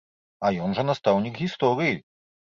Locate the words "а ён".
0.47-0.71